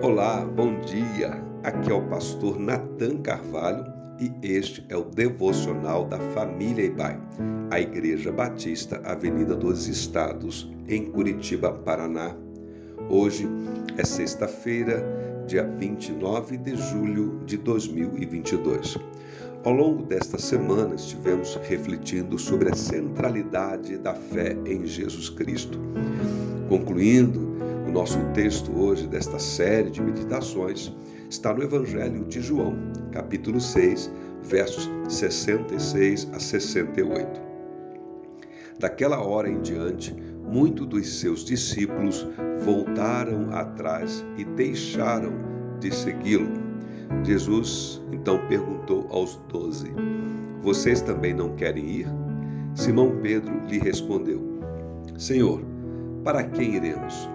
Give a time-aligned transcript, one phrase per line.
[0.00, 1.42] Olá, bom dia.
[1.64, 3.84] Aqui é o pastor Nathan Carvalho
[4.20, 7.20] e este é o devocional da família Ibai,
[7.68, 12.32] a Igreja Batista Avenida dos Estados, em Curitiba, Paraná.
[13.10, 13.48] Hoje
[13.96, 15.04] é sexta-feira,
[15.48, 18.98] dia 29 de julho de 2022.
[19.64, 25.80] Ao longo desta semana estivemos refletindo sobre a centralidade da fé em Jesus Cristo.
[26.68, 27.40] Concluindo
[27.86, 30.94] o nosso texto hoje desta série de meditações
[31.28, 32.76] está no Evangelho de João,
[33.10, 34.10] capítulo 6,
[34.44, 37.40] versos 66 a 68.
[38.78, 42.24] Daquela hora em diante, muitos dos seus discípulos
[42.60, 45.32] voltaram atrás e deixaram
[45.80, 46.67] de segui-lo.
[47.24, 49.92] Jesus então perguntou aos doze:
[50.62, 52.06] Vocês também não querem ir?
[52.74, 54.42] Simão Pedro lhe respondeu:
[55.16, 55.62] Senhor,
[56.24, 57.28] para quem iremos?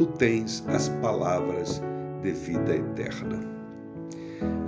[0.00, 1.82] tu tens as palavras
[2.22, 3.38] de vida eterna.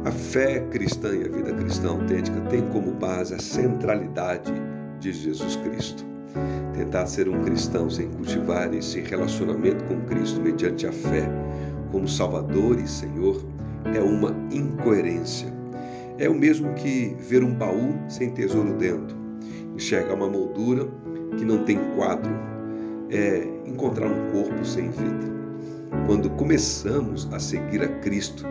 [0.04, 4.52] A fé cristã e a vida cristã autêntica tem como base a centralidade
[5.00, 6.04] de Jesus Cristo.
[6.74, 11.26] Tentar ser um cristão sem cultivar esse relacionamento com Cristo mediante a fé
[11.90, 13.42] como Salvador e Senhor
[13.94, 15.52] é uma incoerência.
[16.18, 19.16] É o mesmo que ver um baú sem tesouro dentro,
[19.74, 20.86] enxergar uma moldura
[21.36, 22.30] que não tem quadro
[23.10, 25.32] é encontrar um corpo sem vida.
[26.06, 28.44] Quando começamos a seguir a Cristo,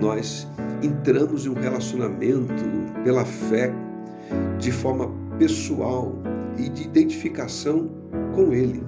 [0.00, 0.46] nós
[0.82, 2.64] entramos em um relacionamento
[3.02, 3.72] pela fé
[4.58, 6.12] de forma pessoal
[6.56, 7.90] e de identificação
[8.34, 8.82] com Ele.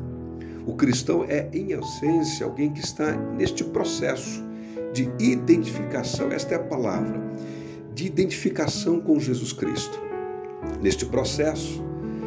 [0.66, 4.47] O cristão é, em essência, alguém que está neste processo
[4.92, 7.20] de identificação, esta é a palavra,
[7.94, 9.98] de identificação com Jesus Cristo.
[10.80, 11.82] Neste processo,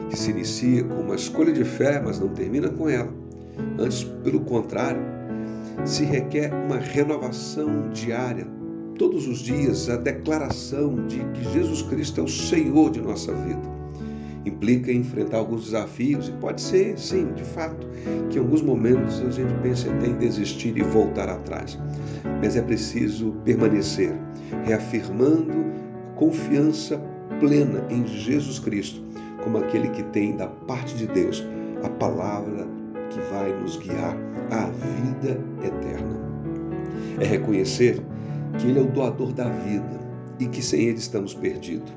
[0.10, 3.12] que se inicia com uma escolha de fé, mas não termina com ela.
[3.80, 5.02] Antes, pelo contrário,
[5.86, 8.46] se requer uma renovação diária,
[8.98, 13.81] todos os dias, a declaração de que Jesus Cristo é o Senhor de nossa vida.
[14.46, 17.88] Implica enfrentar alguns desafios e pode ser, sim, de fato,
[18.30, 21.78] que em alguns momentos a gente pense até em desistir e voltar atrás.
[22.42, 24.14] Mas é preciso permanecer,
[24.64, 25.66] reafirmando
[26.16, 27.00] confiança
[27.40, 29.02] plena em Jesus Cristo
[29.44, 31.44] como aquele que tem da parte de Deus
[31.84, 32.68] a palavra
[33.10, 34.16] que vai nos guiar
[34.52, 36.22] à vida eterna.
[37.20, 38.02] É reconhecer
[38.58, 40.00] que Ele é o doador da vida
[40.40, 41.92] e que sem Ele estamos perdidos.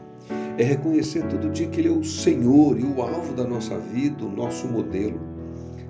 [0.57, 4.25] É reconhecer todo dia que Ele é o Senhor e o alvo da nossa vida,
[4.25, 5.19] o nosso modelo.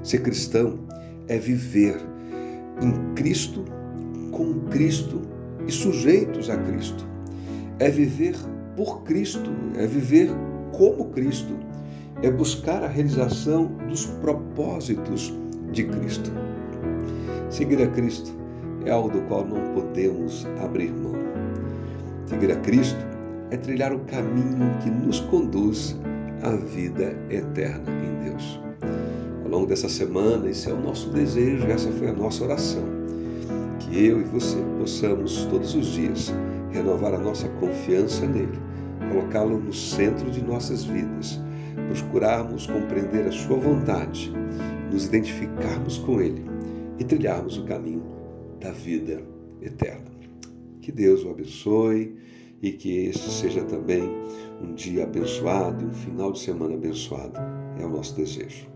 [0.02, 0.78] Ser cristão
[1.28, 1.97] é viver
[2.80, 3.64] em Cristo,
[4.30, 5.20] com Cristo
[5.66, 7.06] e sujeitos a Cristo.
[7.78, 8.34] É viver
[8.75, 10.30] por Cristo, é viver
[10.72, 11.54] como Cristo,
[12.22, 15.34] é buscar a realização dos propósitos
[15.72, 16.32] de Cristo.
[17.50, 18.32] Seguir a Cristo
[18.86, 21.12] é algo do qual não podemos abrir mão.
[22.26, 23.13] Seguir a Cristo
[23.50, 25.97] é trilhar o caminho que nos conduz
[26.43, 28.60] à vida eterna em Deus.
[29.44, 32.84] Ao longo dessa semana, esse é o nosso desejo, essa foi a nossa oração.
[33.78, 36.32] Que eu e você possamos todos os dias
[36.72, 38.65] renovar a nossa confiança nele
[39.15, 41.41] colocá-lo no centro de nossas vidas,
[41.88, 44.32] procurarmos compreender a Sua vontade,
[44.93, 46.44] nos identificarmos com Ele
[46.99, 48.03] e trilharmos o caminho
[48.61, 49.22] da vida
[49.62, 50.12] eterna.
[50.81, 52.16] Que Deus o abençoe
[52.64, 54.02] e que este seja também
[54.62, 57.38] um dia abençoado e um final de semana abençoado.
[57.78, 58.73] É o nosso desejo.